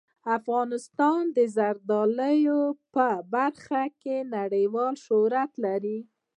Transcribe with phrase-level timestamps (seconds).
[0.37, 2.61] افغانستان د زردالو
[2.95, 5.99] په برخه کې نړیوال شهرت لري.